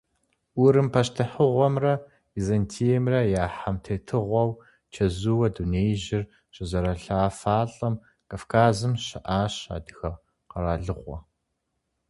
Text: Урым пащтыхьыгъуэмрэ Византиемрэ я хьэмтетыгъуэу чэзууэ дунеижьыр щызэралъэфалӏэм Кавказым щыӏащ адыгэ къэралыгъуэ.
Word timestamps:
Урым 0.63 0.87
пащтыхьыгъуэмрэ 0.93 1.93
Византиемрэ 2.37 3.19
я 3.43 3.45
хьэмтетыгъуэу 3.55 4.51
чэзууэ 4.93 5.47
дунеижьыр 5.55 6.23
щызэралъэфалӏэм 6.53 7.95
Кавказым 8.29 8.93
щыӏащ 9.05 9.55
адыгэ 9.75 10.11
къэралыгъуэ. 10.49 11.17